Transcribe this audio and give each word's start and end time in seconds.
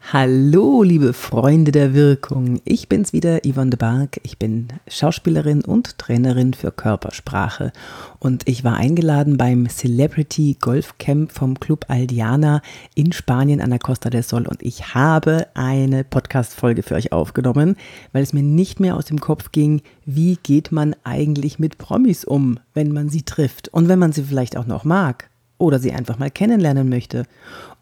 Hallo, 0.00 0.82
liebe 0.82 1.12
Freunde 1.12 1.72
der 1.72 1.94
Wirkung. 1.94 2.60
Ich 2.64 2.88
bin's 2.88 3.12
wieder, 3.12 3.40
Yvonne 3.44 3.70
de 3.70 3.78
Barg. 3.78 4.20
Ich 4.22 4.38
bin 4.38 4.68
Schauspielerin 4.86 5.64
und 5.64 5.98
Trainerin 5.98 6.52
für 6.54 6.70
Körpersprache. 6.70 7.72
Und 8.18 8.46
ich 8.46 8.64
war 8.64 8.76
eingeladen 8.76 9.36
beim 9.36 9.68
Celebrity 9.68 10.56
Golf 10.60 10.98
Camp 10.98 11.32
vom 11.32 11.58
Club 11.58 11.86
Aldiana 11.88 12.60
in 12.94 13.12
Spanien 13.12 13.60
an 13.60 13.70
der 13.70 13.78
Costa 13.78 14.10
del 14.10 14.22
Sol. 14.22 14.46
Und 14.46 14.62
ich 14.62 14.94
habe 14.94 15.46
eine 15.54 16.04
Podcast-Folge 16.04 16.82
für 16.82 16.94
euch 16.94 17.12
aufgenommen, 17.12 17.76
weil 18.12 18.22
es 18.22 18.32
mir 18.32 18.42
nicht 18.42 18.80
mehr 18.80 18.96
aus 18.96 19.06
dem 19.06 19.20
Kopf 19.20 19.52
ging, 19.52 19.82
wie 20.04 20.36
geht 20.42 20.70
man 20.70 20.94
eigentlich 21.04 21.58
mit 21.58 21.78
Promis 21.78 22.24
um, 22.24 22.60
wenn 22.74 22.92
man 22.92 23.08
sie 23.08 23.22
trifft 23.22 23.68
und 23.68 23.88
wenn 23.88 23.98
man 23.98 24.12
sie 24.12 24.22
vielleicht 24.22 24.56
auch 24.56 24.66
noch 24.66 24.84
mag 24.84 25.30
oder 25.58 25.78
sie 25.78 25.92
einfach 25.92 26.18
mal 26.18 26.30
kennenlernen 26.30 26.88
möchte. 26.88 27.24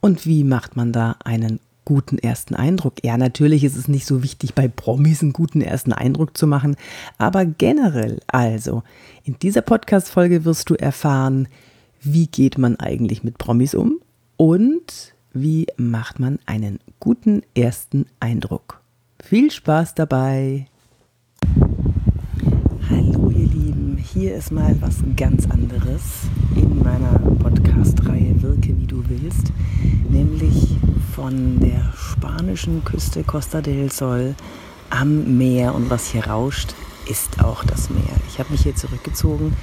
Und 0.00 0.26
wie 0.26 0.44
macht 0.44 0.76
man 0.76 0.92
da 0.92 1.16
einen 1.24 1.58
guten 1.84 2.18
ersten 2.18 2.54
Eindruck. 2.54 2.94
Ja, 3.02 3.16
natürlich 3.16 3.64
ist 3.64 3.76
es 3.76 3.88
nicht 3.88 4.06
so 4.06 4.22
wichtig, 4.22 4.54
bei 4.54 4.68
Promis 4.68 5.22
einen 5.22 5.32
guten 5.32 5.60
ersten 5.60 5.92
Eindruck 5.92 6.36
zu 6.36 6.46
machen, 6.46 6.76
aber 7.18 7.44
generell 7.44 8.20
also, 8.26 8.82
in 9.24 9.38
dieser 9.40 9.62
Podcast-Folge 9.62 10.44
wirst 10.44 10.70
du 10.70 10.74
erfahren, 10.74 11.48
wie 12.00 12.26
geht 12.26 12.58
man 12.58 12.76
eigentlich 12.76 13.24
mit 13.24 13.38
Promis 13.38 13.74
um 13.74 14.00
und 14.36 15.14
wie 15.32 15.66
macht 15.76 16.20
man 16.20 16.38
einen 16.46 16.78
guten 17.00 17.42
ersten 17.54 18.06
Eindruck. 18.20 18.80
Viel 19.22 19.50
Spaß 19.50 19.94
dabei! 19.94 20.66
Hallo 22.90 23.30
ihr 23.30 23.46
Lieben, 23.46 23.96
hier 24.22 24.36
ist 24.36 24.52
mal 24.52 24.76
was 24.80 24.98
ganz 25.16 25.50
anderes 25.50 26.28
in 26.54 26.78
meiner 26.78 27.18
Podcast-Reihe 27.40 28.40
Wirke 28.40 28.68
wie 28.78 28.86
du 28.86 29.02
willst, 29.08 29.52
nämlich 30.08 30.76
von 31.12 31.58
der 31.58 31.92
spanischen 31.96 32.84
Küste 32.84 33.24
Costa 33.24 33.60
del 33.60 33.90
Sol 33.90 34.36
am 34.90 35.38
Meer 35.38 35.74
und 35.74 35.90
was 35.90 36.06
hier 36.06 36.24
rauscht, 36.24 36.72
ist 37.10 37.42
auch 37.42 37.64
das 37.64 37.90
Meer. 37.90 38.14
Ich 38.28 38.38
habe 38.38 38.52
mich 38.52 38.62
hier 38.62 38.76
zurückgezogen. 38.76 39.56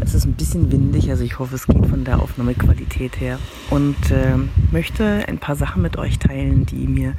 Es 0.00 0.14
ist 0.14 0.24
ein 0.24 0.36
bisschen 0.36 0.72
windig, 0.72 1.10
also 1.10 1.22
ich 1.22 1.38
hoffe, 1.38 1.54
es 1.54 1.66
geht 1.66 1.84
von 1.84 2.04
der 2.04 2.22
Aufnahmequalität 2.22 3.20
her. 3.20 3.38
Und 3.68 4.10
äh, 4.10 4.38
möchte 4.70 5.28
ein 5.28 5.36
paar 5.36 5.56
Sachen 5.56 5.82
mit 5.82 5.98
euch 5.98 6.18
teilen, 6.18 6.64
die 6.64 6.86
mir 6.86 7.12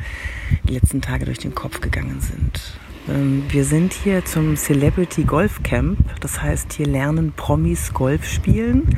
die 0.68 0.74
letzten 0.74 1.02
Tage 1.02 1.26
durch 1.26 1.38
den 1.38 1.54
Kopf 1.54 1.82
gegangen 1.82 2.20
sind. 2.20 2.80
Ähm, 3.10 3.44
wir 3.50 3.66
sind 3.66 3.94
hier 3.94 4.26
zum 4.26 4.56
Celebrity 4.56 5.24
Golf 5.24 5.64
Camp. 5.64 6.00
Das 6.22 6.42
heißt, 6.42 6.74
hier 6.74 6.88
lernen 6.88 7.34
Promis 7.36 7.94
Golf 7.94 8.26
spielen. 8.26 8.98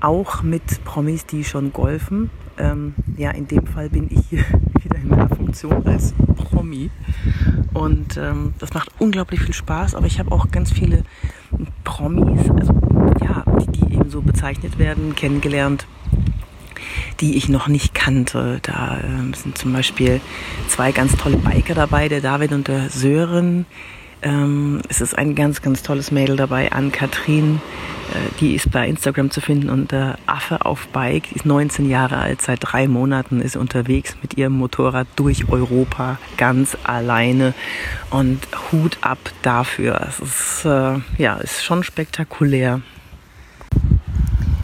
Auch 0.00 0.42
mit 0.42 0.84
Promis, 0.84 1.26
die 1.26 1.44
schon 1.44 1.72
golfen 1.72 2.30
ähm, 2.58 2.94
ja, 3.16 3.30
in 3.30 3.46
dem 3.46 3.66
Fall 3.66 3.88
bin 3.88 4.08
ich 4.10 4.26
hier 4.28 4.44
wieder 4.82 4.96
in 4.96 5.08
meiner 5.08 5.28
Funktion 5.28 5.86
als 5.86 6.14
Promi. 6.36 6.90
Und 7.74 8.16
ähm, 8.16 8.54
das 8.58 8.74
macht 8.74 8.90
unglaublich 8.98 9.40
viel 9.40 9.54
Spaß, 9.54 9.94
aber 9.94 10.06
ich 10.06 10.18
habe 10.18 10.32
auch 10.32 10.50
ganz 10.50 10.72
viele 10.72 11.04
Promis, 11.84 12.50
also 12.50 12.72
ja, 13.22 13.44
die, 13.60 13.80
die 13.80 13.94
eben 13.94 14.10
so 14.10 14.20
bezeichnet 14.20 14.78
werden, 14.78 15.14
kennengelernt, 15.14 15.86
die 17.20 17.36
ich 17.36 17.48
noch 17.48 17.68
nicht 17.68 17.94
kannte. 17.94 18.60
Da 18.62 18.98
ähm, 19.02 19.34
sind 19.34 19.58
zum 19.58 19.72
Beispiel 19.72 20.20
zwei 20.68 20.92
ganz 20.92 21.16
tolle 21.16 21.36
Biker 21.36 21.74
dabei, 21.74 22.08
der 22.08 22.20
David 22.20 22.52
und 22.52 22.68
der 22.68 22.90
Sören. 22.90 23.66
Ähm, 24.20 24.82
es 24.88 25.00
ist 25.00 25.16
ein 25.16 25.34
ganz, 25.34 25.62
ganz 25.62 25.82
tolles 25.82 26.10
Mädel 26.10 26.36
dabei, 26.36 26.72
Ann-Kathrin. 26.72 27.60
Äh, 28.10 28.40
die 28.40 28.54
ist 28.54 28.70
bei 28.70 28.88
Instagram 28.88 29.30
zu 29.30 29.40
finden 29.40 29.70
unter 29.70 30.18
Affe 30.26 30.64
auf 30.66 30.88
Bike. 30.88 31.30
Ist 31.32 31.46
19 31.46 31.88
Jahre 31.88 32.18
alt, 32.18 32.42
seit 32.42 32.58
drei 32.62 32.88
Monaten 32.88 33.40
ist 33.40 33.56
unterwegs 33.56 34.16
mit 34.20 34.36
ihrem 34.36 34.54
Motorrad 34.54 35.06
durch 35.16 35.48
Europa 35.48 36.18
ganz 36.36 36.76
alleine. 36.82 37.54
Und 38.10 38.40
Hut 38.72 38.98
ab 39.02 39.18
dafür. 39.42 40.00
Es 40.08 40.18
ist, 40.18 40.64
äh, 40.64 40.98
ja, 41.18 41.36
ist 41.36 41.64
schon 41.64 41.84
spektakulär. 41.84 42.80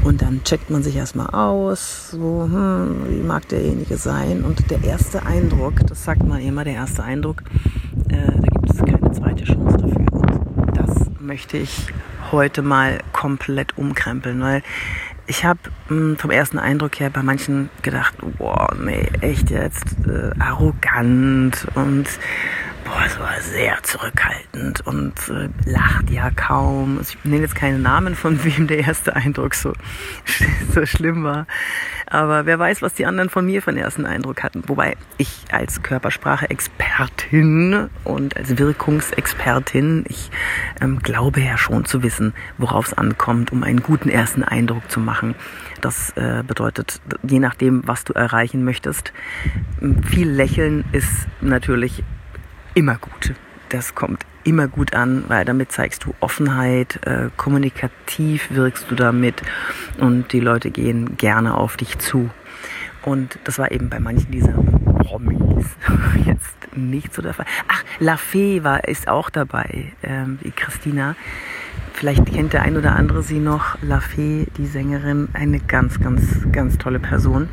Und 0.03 0.21
dann 0.21 0.43
checkt 0.43 0.69
man 0.69 0.83
sich 0.83 0.95
erstmal 0.95 1.27
aus, 1.31 2.11
so, 2.11 2.43
hm, 2.43 3.07
wie 3.09 3.23
mag 3.23 3.47
derjenige 3.49 3.97
sein. 3.97 4.43
Und 4.43 4.69
der 4.69 4.83
erste 4.83 5.25
Eindruck, 5.25 5.85
das 5.87 6.03
sagt 6.03 6.23
man 6.23 6.39
immer, 6.41 6.63
der 6.63 6.75
erste 6.75 7.03
Eindruck, 7.03 7.41
äh, 8.09 8.17
da 8.17 8.47
gibt 8.47 8.69
es 8.69 8.77
keine 8.77 9.11
zweite 9.11 9.43
Chance 9.43 9.77
dafür. 9.77 10.57
Und 10.57 10.77
das 10.77 11.07
möchte 11.19 11.57
ich 11.57 11.87
heute 12.31 12.61
mal 12.61 12.99
komplett 13.13 13.77
umkrempeln, 13.77 14.39
weil 14.41 14.61
ich 15.27 15.43
habe 15.45 15.59
hm, 15.89 16.17
vom 16.17 16.31
ersten 16.31 16.57
Eindruck 16.57 16.99
her 16.99 17.09
bei 17.09 17.21
manchen 17.21 17.69
gedacht, 17.81 18.15
boah, 18.37 18.73
nee, 18.81 19.09
echt 19.21 19.49
jetzt 19.49 19.97
äh, 20.07 20.31
arrogant 20.39 21.67
und 21.75 22.05
boah, 22.87 23.03
es 23.05 23.19
war 23.19 23.39
sehr 23.41 23.83
zurückhaltend 23.83 24.87
und 24.87 25.13
äh, 25.29 25.49
lacht 25.69 26.09
ja 26.09 26.31
kaum. 26.31 26.97
Also 26.97 27.17
ich 27.17 27.25
nenne 27.25 27.41
jetzt 27.41 27.55
keine 27.55 27.79
Namen, 27.79 28.15
von 28.15 28.43
wem 28.43 28.67
der 28.67 28.79
erste 28.79 29.15
Eindruck 29.15 29.55
so, 29.55 29.73
so 30.73 30.85
schlimm 30.85 31.23
war. 31.23 31.47
Aber 32.05 32.45
wer 32.45 32.57
weiß, 32.57 32.81
was 32.81 32.93
die 32.93 33.05
anderen 33.05 33.29
von 33.29 33.45
mir 33.45 33.61
für 33.61 33.71
einen 33.71 33.79
ersten 33.79 34.05
Eindruck 34.05 34.43
hatten. 34.43 34.63
Wobei 34.67 34.95
ich 35.17 35.45
als 35.51 35.83
Körpersprache-Expertin 35.83 37.89
und 38.05 38.37
als 38.37 38.57
Wirkungsexpertin, 38.57 40.05
ich 40.07 40.31
ähm, 40.79 40.99
glaube 40.99 41.41
ja 41.41 41.57
schon 41.57 41.83
zu 41.85 42.03
wissen, 42.03 42.33
worauf 42.57 42.87
es 42.87 42.93
ankommt, 42.93 43.51
um 43.51 43.63
einen 43.63 43.83
guten 43.83 44.09
ersten 44.09 44.43
Eindruck 44.43 44.89
zu 44.89 45.01
machen. 45.01 45.35
Das 45.81 46.11
äh, 46.15 46.43
bedeutet, 46.47 47.01
je 47.23 47.39
nachdem, 47.39 47.85
was 47.85 48.03
du 48.03 48.13
erreichen 48.13 48.63
möchtest, 48.63 49.13
viel 50.09 50.29
Lächeln 50.29 50.85
ist 50.91 51.27
natürlich 51.41 52.03
immer 52.77 52.97
gut. 52.99 53.33
Das 53.69 53.95
kommt 53.95 54.23
immer 54.43 54.67
gut 54.67 54.93
an, 54.93 55.23
weil 55.27 55.45
damit 55.45 55.71
zeigst 55.71 56.05
du 56.05 56.13
Offenheit, 56.19 56.99
äh, 57.07 57.29
kommunikativ 57.35 58.51
wirkst 58.51 58.85
du 58.91 58.95
damit 58.95 59.41
und 59.97 60.31
die 60.31 60.39
Leute 60.39 60.69
gehen 60.69 61.17
gerne 61.17 61.55
auf 61.55 61.75
dich 61.75 61.97
zu. 61.97 62.29
Und 63.01 63.39
das 63.45 63.57
war 63.57 63.71
eben 63.71 63.89
bei 63.89 63.99
manchen 63.99 64.31
dieser 64.31 64.53
Promis 64.99 65.65
jetzt 66.25 66.55
nicht 66.75 67.15
so 67.15 67.23
der 67.23 67.33
Fall. 67.33 67.47
Ach, 67.67 67.83
La 67.99 68.15
Fee 68.15 68.63
war, 68.63 68.87
ist 68.87 69.07
auch 69.07 69.31
dabei, 69.31 69.93
ähm, 70.03 70.37
die 70.43 70.51
Christina. 70.51 71.15
Vielleicht 71.93 72.27
kennt 72.27 72.53
der 72.53 72.61
ein 72.61 72.77
oder 72.77 72.95
andere 72.95 73.23
sie 73.23 73.39
noch. 73.39 73.81
La 73.81 74.01
Fee, 74.01 74.45
die 74.57 74.67
Sängerin, 74.67 75.29
eine 75.33 75.59
ganz, 75.59 75.99
ganz, 75.99 76.45
ganz 76.51 76.77
tolle 76.77 76.99
Person. 76.99 77.49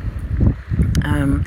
Ähm, 1.05 1.45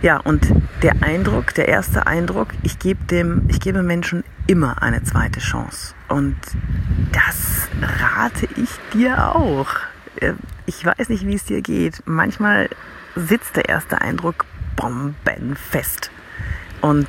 ja, 0.00 0.18
und 0.18 0.46
der 0.82 1.02
Eindruck, 1.02 1.54
der 1.54 1.68
erste 1.68 2.06
Eindruck, 2.06 2.48
ich 2.62 2.78
gebe 2.78 3.04
dem, 3.04 3.44
ich 3.48 3.60
gebe 3.60 3.82
Menschen 3.82 4.24
immer 4.46 4.82
eine 4.82 5.02
zweite 5.02 5.40
Chance. 5.40 5.94
Und 6.08 6.36
das 7.12 7.68
rate 7.80 8.48
ich 8.56 8.70
dir 8.92 9.34
auch. 9.34 9.68
Äh, 10.16 10.32
ich 10.66 10.84
weiß 10.84 11.08
nicht, 11.08 11.26
wie 11.26 11.34
es 11.34 11.44
dir 11.44 11.62
geht. 11.62 12.02
Manchmal 12.04 12.68
sitzt 13.14 13.56
der 13.56 13.68
erste 13.68 14.00
Eindruck 14.00 14.46
bombenfest. 14.76 16.10
Und 16.80 17.08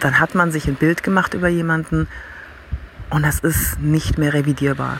dann 0.00 0.18
hat 0.18 0.34
man 0.34 0.50
sich 0.50 0.66
ein 0.66 0.74
Bild 0.74 1.02
gemacht 1.02 1.34
über 1.34 1.48
jemanden 1.48 2.08
und 3.10 3.22
das 3.22 3.40
ist 3.40 3.78
nicht 3.80 4.18
mehr 4.18 4.32
revidierbar. 4.32 4.98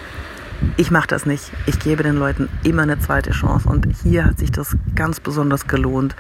Ich 0.77 0.91
mache 0.91 1.07
das 1.07 1.27
nicht. 1.27 1.51
Ich 1.67 1.79
gebe 1.79 2.03
den 2.03 2.17
Leuten 2.17 2.49
immer 2.65 2.83
eine 2.83 2.99
zweite 2.99 3.31
Chance. 3.31 3.69
Und 3.69 3.87
hier 4.03 4.25
hat 4.25 4.39
sich 4.39 4.51
das 4.51 4.77
ganz 4.95 5.21
besonders 5.21 5.67
gelohnt, 5.67 6.17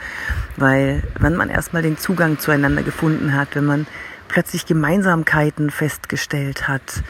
weil 0.56 1.02
wenn 1.18 1.36
man 1.36 1.48
erstmal 1.48 1.82
den 1.82 1.98
Zugang 1.98 2.38
zueinander 2.38 2.82
gefunden 2.82 3.34
hat, 3.34 3.54
wenn 3.54 3.64
man 3.64 3.86
plötzlich 4.28 4.66
Gemeinsamkeiten 4.66 5.70
festgestellt 5.70 6.68
hat, 6.68 7.02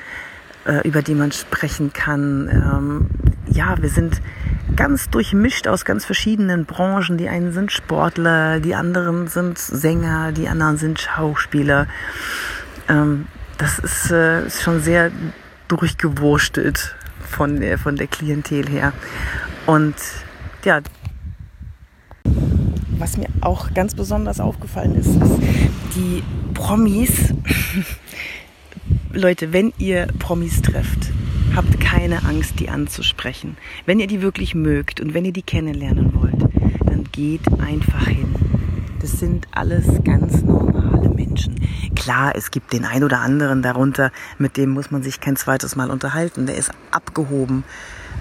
äh, 0.65 0.87
über 0.87 1.03
die 1.03 1.15
man 1.15 1.33
sprechen 1.33 1.93
kann. 1.93 2.49
Ähm, 2.49 3.11
ja, 3.47 3.81
wir 3.81 3.89
sind 3.89 4.21
ganz 4.77 5.11
durchmischt 5.11 5.69
aus 5.69 5.85
ganz 5.85 6.05
verschiedenen 6.05 6.65
Branchen. 6.65 7.19
Die 7.19 7.29
einen 7.29 7.53
sind 7.53 7.73
Sportler, 7.73 8.61
die 8.61 8.75
anderen 8.75 9.29
sind 9.29 9.59
Sänger, 9.59 10.33
die 10.33 10.49
anderen 10.49 10.77
sind 10.77 11.01
Schauspieler. 11.01 11.87
Ähm, 12.89 13.27
das 13.59 13.79
ist, 13.79 14.11
äh, 14.11 14.47
ist 14.47 14.63
schon 14.63 14.81
sehr 14.81 15.11
durchgewurstelt 15.69 16.97
von 17.33 17.61
der, 17.61 17.79
von 17.79 17.97
der 17.97 18.07
Klientel 18.07 18.69
her. 18.69 18.93
Und 19.67 19.95
ja, 20.65 20.81
was 22.99 23.17
mir 23.17 23.29
auch 23.41 23.75
ganz 23.75 23.95
besonders 23.95 24.39
aufgefallen 24.39 24.95
ist, 24.95 25.09
ist 25.09 25.39
die 25.97 26.23
Promis. 26.55 27.35
Leute, 29.13 29.53
wenn 29.53 29.73
ihr 29.79 30.07
Promis 30.19 30.63
trefft, 30.63 31.11
habt 31.55 31.81
keine 31.81 32.25
Angst, 32.25 32.61
die 32.61 32.69
anzusprechen. 32.69 33.57
Wenn 33.87 34.01
ihr 34.01 34.07
die 34.07 34.23
wirklich 34.23 34.55
mögt 34.55 35.01
und 35.01 35.15
wenn 35.15 35.25
ihr 35.25 35.33
die 35.33 35.43
kennenlernen 35.43 36.15
wollt, 36.15 36.41
dann 36.87 37.05
geht 37.13 37.47
einfach 37.61 38.07
hin. 38.07 38.35
Das 39.01 39.19
sind 39.19 39.49
alles 39.53 39.87
ganz 40.05 40.43
normale 40.43 40.82
Menschen. 41.33 41.55
Klar, 41.95 42.35
es 42.37 42.51
gibt 42.51 42.73
den 42.73 42.85
ein 42.85 43.05
oder 43.05 43.21
anderen 43.21 43.63
darunter, 43.63 44.13
mit 44.39 44.57
dem 44.57 44.71
muss 44.71 44.91
man 44.91 45.03
sich 45.03 45.21
kein 45.21 45.37
zweites 45.37 45.77
Mal 45.77 45.91
unterhalten. 45.91 46.47
Der 46.47 46.57
ist 46.57 46.71
abgehoben. 46.91 47.65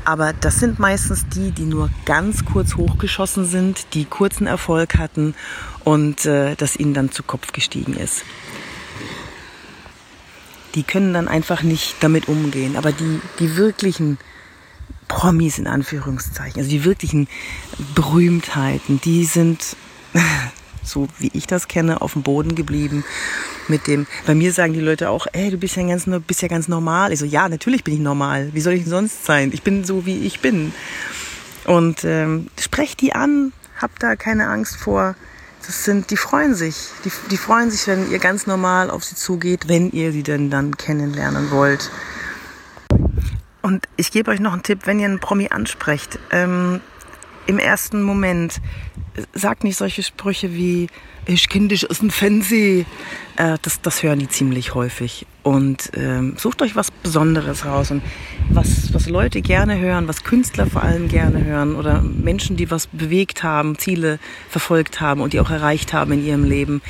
Aber 0.06 0.34
das 0.34 0.56
sind 0.56 0.80
meistens 0.80 1.28
die, 1.28 1.52
die 1.52 1.66
nur 1.66 1.90
ganz 2.06 2.46
kurz 2.46 2.76
hochgeschossen 2.76 3.46
sind, 3.46 3.94
die 3.94 4.06
kurzen 4.06 4.48
Erfolg 4.48 4.98
hatten 4.98 5.36
und 5.84 6.26
äh, 6.26 6.56
das 6.56 6.76
ihnen 6.76 6.94
dann 6.94 7.12
zu 7.12 7.22
Kopf 7.22 7.52
gestiegen 7.52 7.94
ist. 7.94 8.24
Die 10.74 10.84
können 10.84 11.14
dann 11.14 11.28
einfach 11.28 11.64
nicht 11.64 11.98
damit 12.00 12.30
umgehen. 12.30 12.78
Aber 12.78 12.94
die, 12.94 13.20
die 13.40 13.58
wirklichen 13.58 14.18
Promis 15.10 15.60
in 15.60 15.68
Anführungszeichen, 15.68 16.58
also 16.58 16.70
die 16.70 16.86
wirklichen 16.86 17.28
Berühmtheiten, 17.94 19.02
die 19.02 19.26
sind 19.26 19.76
so 20.84 21.08
wie 21.20 21.32
ich 21.34 21.48
das 21.48 21.68
kenne, 21.68 22.02
auf 22.02 22.14
dem 22.14 22.24
Boden 22.24 22.56
geblieben. 22.56 23.04
Mit 23.68 23.88
dem, 23.88 24.08
bei 24.26 24.36
mir 24.36 24.52
sagen 24.54 24.74
die 24.74 24.80
Leute 24.80 25.10
auch, 25.10 25.28
ey, 25.32 25.52
du 25.52 25.58
bist 25.58 25.76
ja 25.76 25.84
ganz, 25.84 26.06
bist 26.28 26.42
ja 26.42 26.48
ganz 26.48 26.68
normal. 26.68 27.12
Ich 27.14 27.20
so, 27.20 27.26
ja, 27.26 27.48
natürlich 27.48 27.84
bin 27.84 27.94
ich 27.94 28.00
normal. 28.00 28.50
Wie 28.54 28.62
soll 28.62 28.74
ich 28.74 28.84
denn 28.84 28.90
sonst 28.90 29.26
sein? 29.26 29.52
Ich 29.54 29.64
bin 29.64 29.84
so, 29.84 30.06
wie 30.06 30.26
ich 30.26 30.40
bin. 30.40 30.74
Und 31.66 32.04
ähm, 32.04 32.48
sprecht 32.60 33.02
die 33.02 33.14
an, 33.14 33.54
habt 33.80 34.02
da 34.02 34.16
keine 34.16 34.48
Angst 34.48 34.78
vor. 34.78 35.16
Das 35.66 35.86
sind, 35.86 36.10
die 36.10 36.18
freuen 36.18 36.56
sich. 36.56 36.76
Die, 37.06 37.12
die 37.30 37.38
freuen 37.38 37.70
sich, 37.70 37.86
wenn 37.88 38.12
ihr 38.12 38.20
ganz 38.20 38.48
normal 38.48 38.90
auf 38.90 39.04
sie 39.04 39.16
zugeht, 39.16 39.68
wenn 39.68 39.92
ihr 39.92 40.12
sie 40.12 40.24
denn 40.24 40.50
dann 40.50 40.76
kennenlernen 40.76 41.52
wollt. 41.52 41.92
Und 43.62 43.88
ich 43.96 44.12
gebe 44.12 44.32
euch 44.32 44.40
noch 44.40 44.54
einen 44.54 44.64
Tipp, 44.64 44.82
wenn 44.86 45.00
ihr 45.00 45.06
einen 45.06 45.20
Promi 45.20 45.50
ansprecht. 45.50 46.18
Ähm, 46.32 46.82
Im 47.48 47.60
ersten 47.60 48.04
Moment 48.04 48.62
sagt 49.34 49.64
nicht 49.64 49.78
solche 49.78 50.04
Sprüche 50.04 50.54
wie, 50.54 50.88
ich 51.26 51.50
kenne 51.50 51.68
dich 51.68 51.90
aus 51.90 52.00
dem 52.00 52.10
Fernsehen. 52.10 52.86
Äh, 53.36 53.58
das, 53.62 53.82
das 53.82 54.04
hören 54.04 54.20
die 54.20 54.30
ziemlich 54.30 54.74
häufig. 54.74 55.26
Und 55.44 55.92
ähm, 55.96 56.36
sucht 56.38 56.62
euch 56.62 56.76
was 56.76 56.92
Besonderes 56.92 57.66
raus. 57.66 57.92
Und 57.92 58.02
was, 58.50 58.94
was 58.94 59.10
Leute 59.10 59.42
gerne 59.42 59.80
hören, 59.80 60.08
was 60.08 60.24
Künstler 60.24 60.68
vor 60.68 60.84
allem 60.84 61.08
gerne 61.08 61.44
hören 61.44 61.76
oder 61.76 62.02
Menschen, 62.02 62.58
die 62.58 62.72
was 62.72 62.88
bewegt 62.88 63.44
haben, 63.44 63.78
Ziele 63.78 64.20
verfolgt 64.50 65.02
haben 65.02 65.22
und 65.22 65.34
die 65.34 65.40
auch 65.40 65.50
erreicht 65.50 65.94
haben 65.94 66.12
in 66.14 66.26
ihrem 66.26 66.44
Leben, 66.44 66.82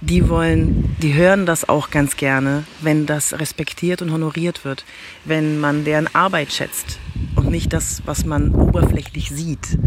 die 0.00 0.28
wollen, 0.28 0.96
die 1.00 1.14
hören 1.14 1.46
das 1.46 1.68
auch 1.68 1.90
ganz 1.90 2.16
gerne, 2.16 2.64
wenn 2.80 3.06
das 3.06 3.34
respektiert 3.34 4.02
und 4.02 4.10
honoriert 4.10 4.64
wird, 4.64 4.84
wenn 5.24 5.60
man 5.60 5.84
deren 5.84 6.12
Arbeit 6.12 6.52
schätzt 6.52 6.98
nicht 7.52 7.72
das, 7.72 8.02
was 8.06 8.24
man 8.24 8.52
oberflächlich 8.52 9.30
sieht. 9.30 9.78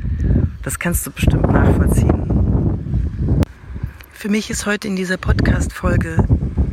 Das 0.64 0.80
kannst 0.80 1.06
du 1.06 1.12
bestimmt 1.12 1.52
nachvollziehen. 1.52 3.44
Für 4.14 4.30
mich 4.30 4.50
ist 4.50 4.66
heute 4.66 4.88
in 4.88 4.96
dieser 4.96 5.18
Podcast-Folge 5.18 6.26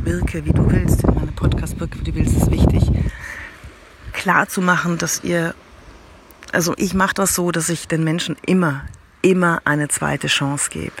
Wirke, 0.03 0.45
wie 0.45 0.53
du 0.53 0.71
willst, 0.71 1.03
in 1.03 1.15
meiner 1.15 1.31
Podcast-Wirke, 1.31 1.99
wie 1.99 2.11
du 2.11 2.15
willst, 2.15 2.37
ist 2.37 2.51
wichtig, 2.51 2.83
klar 4.13 4.47
zu 4.47 4.61
machen, 4.61 4.97
dass 4.97 5.23
ihr, 5.23 5.55
also 6.51 6.73
ich 6.77 6.93
mache 6.93 7.15
das 7.15 7.35
so, 7.35 7.51
dass 7.51 7.69
ich 7.69 7.87
den 7.87 8.03
Menschen 8.03 8.37
immer, 8.45 8.85
immer 9.21 9.61
eine 9.65 9.87
zweite 9.87 10.27
Chance 10.27 10.69
gebe. 10.71 10.93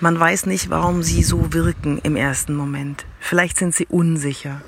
Man 0.00 0.18
weiß 0.18 0.46
nicht, 0.46 0.68
warum 0.68 1.02
sie 1.02 1.22
so 1.22 1.52
wirken 1.52 1.98
im 2.02 2.16
ersten 2.16 2.54
Moment. 2.56 3.06
Vielleicht 3.20 3.56
sind 3.56 3.74
sie 3.74 3.86
unsicher. 3.86 4.60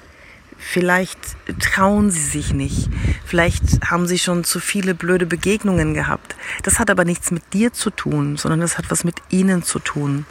Vielleicht 0.59 1.19
trauen 1.61 2.11
sie 2.11 2.25
sich 2.25 2.53
nicht. 2.53 2.89
Vielleicht 3.25 3.91
haben 3.91 4.07
sie 4.07 4.19
schon 4.19 4.45
zu 4.45 4.61
viele 4.61 4.95
blöde 4.95 5.27
Begegnungen 5.27 5.95
gehabt. 5.95 6.37
Das 6.63 6.79
hat 6.79 6.91
aber 6.91 7.05
nichts 7.05 7.31
mit 7.31 7.53
dir 7.53 7.73
zu 7.73 7.91
tun, 7.91 8.37
sondern 8.37 8.61
das 8.61 8.79
hat 8.79 8.91
was 8.91 9.05
mit 9.05 9.17
ihnen 9.31 9.63
zu 9.63 9.79
tun. 9.79 10.27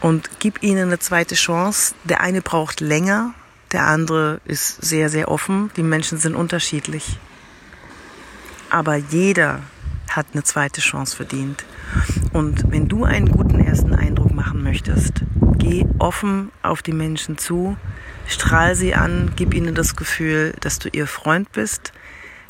Und 0.00 0.30
gib 0.38 0.62
ihnen 0.62 0.88
eine 0.88 0.98
zweite 0.98 1.34
Chance. 1.34 1.94
Der 2.04 2.20
eine 2.20 2.42
braucht 2.42 2.80
länger, 2.80 3.34
der 3.72 3.86
andere 3.86 4.40
ist 4.44 4.84
sehr, 4.84 5.08
sehr 5.08 5.28
offen. 5.28 5.70
Die 5.76 5.82
Menschen 5.82 6.18
sind 6.18 6.34
unterschiedlich. 6.34 7.18
Aber 8.70 8.96
jeder 8.96 9.60
hat 10.08 10.26
eine 10.32 10.44
zweite 10.44 10.80
Chance 10.80 11.16
verdient. 11.16 11.64
Und 12.32 12.70
wenn 12.70 12.88
du 12.88 13.04
einen 13.04 13.30
guten 13.30 13.60
ersten 13.60 13.94
Eindruck 13.94 14.32
machen 14.32 14.62
möchtest, 14.62 15.22
geh 15.64 15.86
offen 15.98 16.52
auf 16.62 16.82
die 16.82 16.92
Menschen 16.92 17.38
zu, 17.38 17.76
strahl 18.26 18.74
sie 18.74 18.94
an, 18.94 19.32
gib 19.36 19.54
ihnen 19.54 19.74
das 19.74 19.96
Gefühl, 19.96 20.54
dass 20.60 20.78
du 20.78 20.88
ihr 20.90 21.06
Freund 21.06 21.50
bist, 21.52 21.92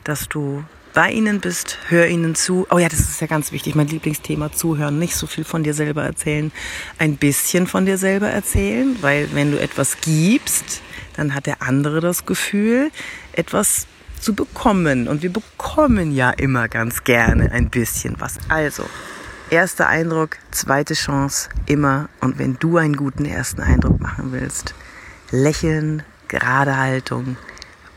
dass 0.02 0.28
du 0.28 0.64
bei 0.94 1.10
ihnen 1.10 1.40
bist, 1.40 1.78
hör 1.88 2.06
ihnen 2.06 2.34
zu. 2.34 2.66
Oh 2.70 2.78
ja, 2.78 2.88
das 2.88 3.00
ist 3.00 3.20
ja 3.20 3.26
ganz 3.26 3.50
wichtig, 3.52 3.74
mein 3.74 3.88
Lieblingsthema, 3.88 4.52
zuhören. 4.52 4.98
Nicht 4.98 5.16
so 5.16 5.26
viel 5.26 5.44
von 5.44 5.64
dir 5.64 5.74
selber 5.74 6.04
erzählen, 6.04 6.52
ein 6.98 7.16
bisschen 7.16 7.66
von 7.66 7.84
dir 7.84 7.98
selber 7.98 8.28
erzählen, 8.28 8.96
weil 9.00 9.28
wenn 9.32 9.50
du 9.50 9.60
etwas 9.60 9.96
gibst, 10.00 10.82
dann 11.16 11.34
hat 11.34 11.46
der 11.46 11.62
andere 11.62 12.00
das 12.00 12.26
Gefühl, 12.26 12.90
etwas 13.32 13.86
zu 14.20 14.34
bekommen. 14.34 15.08
Und 15.08 15.22
wir 15.22 15.32
bekommen 15.32 16.14
ja 16.14 16.30
immer 16.30 16.68
ganz 16.68 17.04
gerne 17.04 17.50
ein 17.52 17.70
bisschen 17.70 18.16
was. 18.18 18.38
Also, 18.48 18.84
erster 19.54 19.88
Eindruck, 19.88 20.36
zweite 20.50 20.94
Chance, 20.94 21.48
immer. 21.66 22.08
Und 22.20 22.38
wenn 22.38 22.58
du 22.58 22.76
einen 22.76 22.96
guten 22.96 23.24
ersten 23.24 23.60
Eindruck 23.60 24.00
machen 24.00 24.32
willst, 24.32 24.74
Lächeln, 25.30 26.02
gerade 26.28 26.76
Haltung, 26.76 27.36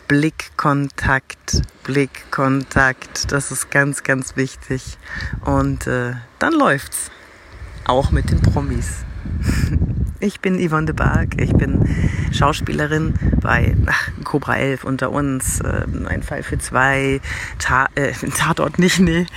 Blickkontakt, 0.07 1.63
Blickkontakt, 1.83 3.31
das 3.31 3.51
ist 3.51 3.71
ganz, 3.71 4.03
ganz 4.03 4.35
wichtig. 4.35 4.97
Und 5.43 5.87
äh, 5.87 6.13
dann 6.39 6.53
läuft's. 6.53 7.11
Auch 7.85 8.11
mit 8.11 8.29
den 8.29 8.41
Promis. 8.41 9.05
Ich 10.19 10.39
bin 10.39 10.57
Yvonne 10.57 10.87
de 10.87 10.95
Barg, 10.95 11.39
ich 11.39 11.53
bin 11.53 11.87
Schauspielerin 12.31 13.13
bei 13.39 13.75
ach, 13.85 14.09
Cobra 14.23 14.55
11 14.55 14.83
unter 14.83 15.11
uns, 15.11 15.61
äh, 15.61 15.85
ein 16.07 16.23
Fall 16.23 16.41
für 16.41 16.57
zwei, 16.57 17.21
Ta 17.59 17.87
äh, 17.93 18.13
Tatort 18.35 18.79
nicht, 18.79 18.99
nee, 18.99 19.27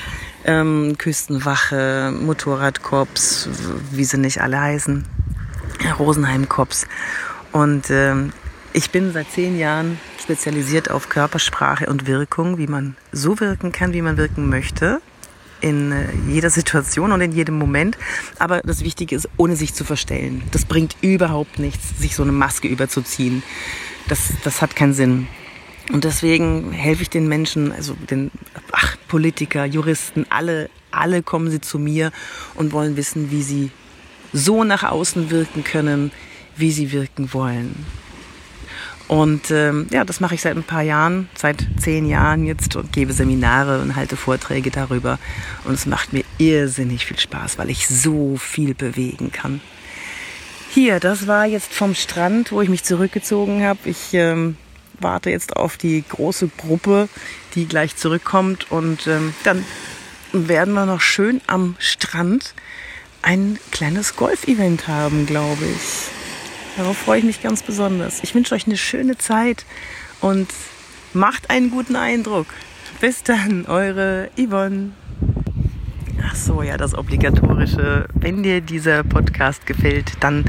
ähm, 0.46 0.96
Küstenwache, 0.96 2.14
Motorradkorps, 2.18 3.50
wie 3.90 4.04
sie 4.04 4.16
nicht 4.16 4.40
alle 4.40 4.58
heißen, 4.58 5.04
Rosenheim-Korps. 5.98 6.86
Und 7.52 7.90
ähm, 7.90 8.32
ich 8.72 8.90
bin 8.90 9.12
seit 9.12 9.30
zehn 9.30 9.58
Jahren 9.58 10.00
spezialisiert 10.22 10.90
auf 10.90 11.10
Körpersprache 11.10 11.86
und 11.86 12.06
Wirkung, 12.06 12.56
wie 12.56 12.68
man 12.68 12.96
so 13.12 13.38
wirken 13.38 13.70
kann, 13.70 13.92
wie 13.92 14.02
man 14.02 14.16
wirken 14.16 14.48
möchte 14.48 15.02
in 15.60 15.92
äh, 15.92 16.06
jeder 16.28 16.50
Situation 16.50 17.12
und 17.12 17.20
in 17.20 17.32
jedem 17.32 17.58
Moment. 17.58 17.96
Aber 18.38 18.60
das 18.62 18.82
Wichtige 18.84 19.16
ist, 19.16 19.28
ohne 19.36 19.56
sich 19.56 19.74
zu 19.74 19.84
verstellen. 19.84 20.42
Das 20.50 20.64
bringt 20.64 20.96
überhaupt 21.00 21.58
nichts, 21.58 21.98
sich 21.98 22.14
so 22.14 22.22
eine 22.22 22.32
Maske 22.32 22.68
überzuziehen. 22.68 23.42
Das, 24.08 24.32
das 24.44 24.62
hat 24.62 24.76
keinen 24.76 24.94
Sinn. 24.94 25.28
Und 25.92 26.04
deswegen 26.04 26.72
helfe 26.72 27.02
ich 27.02 27.10
den 27.10 27.28
Menschen, 27.28 27.72
also 27.72 27.94
den 27.94 28.30
ach, 28.70 28.96
Politiker, 29.08 29.64
Juristen, 29.64 30.24
alle, 30.30 30.70
alle 30.90 31.22
kommen 31.22 31.50
sie 31.50 31.60
zu 31.60 31.78
mir 31.78 32.12
und 32.54 32.72
wollen 32.72 32.96
wissen, 32.96 33.30
wie 33.30 33.42
sie 33.42 33.70
so 34.32 34.62
nach 34.62 34.84
außen 34.84 35.30
wirken 35.30 35.64
können, 35.64 36.12
wie 36.56 36.70
sie 36.70 36.92
wirken 36.92 37.32
wollen. 37.32 37.74
Und 39.10 39.50
ähm, 39.50 39.88
ja, 39.90 40.04
das 40.04 40.20
mache 40.20 40.36
ich 40.36 40.40
seit 40.40 40.56
ein 40.56 40.62
paar 40.62 40.82
Jahren, 40.82 41.28
seit 41.34 41.66
zehn 41.80 42.06
Jahren 42.06 42.46
jetzt 42.46 42.76
und 42.76 42.92
gebe 42.92 43.12
Seminare 43.12 43.82
und 43.82 43.96
halte 43.96 44.14
Vorträge 44.14 44.70
darüber. 44.70 45.18
Und 45.64 45.74
es 45.74 45.84
macht 45.84 46.12
mir 46.12 46.22
irrsinnig 46.38 47.06
viel 47.06 47.18
Spaß, 47.18 47.58
weil 47.58 47.70
ich 47.70 47.88
so 47.88 48.36
viel 48.36 48.72
bewegen 48.72 49.32
kann. 49.32 49.60
Hier, 50.70 51.00
das 51.00 51.26
war 51.26 51.44
jetzt 51.44 51.74
vom 51.74 51.96
Strand, 51.96 52.52
wo 52.52 52.62
ich 52.62 52.68
mich 52.68 52.84
zurückgezogen 52.84 53.64
habe. 53.64 53.80
Ich 53.86 54.14
ähm, 54.14 54.56
warte 55.00 55.30
jetzt 55.30 55.56
auf 55.56 55.76
die 55.76 56.04
große 56.08 56.48
Gruppe, 56.56 57.08
die 57.56 57.66
gleich 57.66 57.96
zurückkommt. 57.96 58.70
Und 58.70 59.08
ähm, 59.08 59.34
dann 59.42 59.64
werden 60.32 60.72
wir 60.72 60.86
noch 60.86 61.00
schön 61.00 61.40
am 61.48 61.74
Strand 61.80 62.54
ein 63.22 63.58
kleines 63.72 64.14
Golf-Event 64.14 64.86
haben, 64.86 65.26
glaube 65.26 65.64
ich. 65.64 66.19
Darauf 66.80 66.96
freue 66.96 67.18
ich 67.18 67.24
mich 67.26 67.42
ganz 67.42 67.62
besonders. 67.62 68.20
Ich 68.22 68.34
wünsche 68.34 68.54
euch 68.54 68.66
eine 68.66 68.78
schöne 68.78 69.18
Zeit 69.18 69.66
und 70.22 70.48
macht 71.12 71.50
einen 71.50 71.70
guten 71.70 71.94
Eindruck. 71.94 72.46
Bis 73.02 73.22
dann, 73.22 73.66
eure 73.66 74.30
Yvonne. 74.38 74.92
Ach 76.24 76.34
so, 76.34 76.62
ja, 76.62 76.78
das 76.78 76.94
obligatorische. 76.96 78.08
Wenn 78.14 78.42
dir 78.42 78.62
dieser 78.62 79.04
Podcast 79.04 79.66
gefällt, 79.66 80.12
dann 80.20 80.46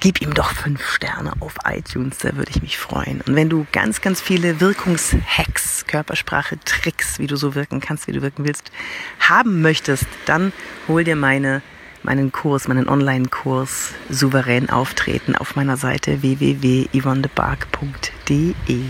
gib 0.00 0.20
ihm 0.20 0.34
doch 0.34 0.52
fünf 0.52 0.86
Sterne 0.86 1.32
auf 1.40 1.54
iTunes, 1.64 2.18
da 2.18 2.36
würde 2.36 2.50
ich 2.50 2.60
mich 2.60 2.76
freuen. 2.76 3.22
Und 3.22 3.34
wenn 3.34 3.48
du 3.48 3.66
ganz, 3.72 4.02
ganz 4.02 4.20
viele 4.20 4.60
Wirkungshacks, 4.60 5.86
Körpersprache, 5.86 6.58
Tricks, 6.62 7.18
wie 7.18 7.26
du 7.26 7.36
so 7.36 7.54
wirken 7.54 7.80
kannst, 7.80 8.06
wie 8.06 8.12
du 8.12 8.20
wirken 8.20 8.44
willst, 8.44 8.70
haben 9.18 9.62
möchtest, 9.62 10.04
dann 10.26 10.52
hol 10.88 11.04
dir 11.04 11.16
meine, 11.16 11.62
meinen 12.02 12.32
Kurs, 12.32 12.68
meinen 12.68 12.88
Online-Kurs 12.88 13.92
souverän 14.08 14.70
auftreten 14.70 15.36
auf 15.36 15.56
meiner 15.56 15.76
Seite 15.76 16.22
www.yvonnebark.de. 16.22 18.84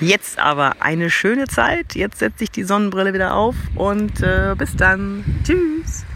Jetzt 0.00 0.38
aber 0.38 0.76
eine 0.80 1.10
schöne 1.10 1.46
Zeit. 1.46 1.94
Jetzt 1.94 2.20
setze 2.20 2.44
ich 2.44 2.50
die 2.50 2.64
Sonnenbrille 2.64 3.12
wieder 3.12 3.34
auf 3.34 3.54
und 3.74 4.22
äh, 4.22 4.54
bis 4.56 4.74
dann. 4.74 5.22
Tschüss. 5.44 6.06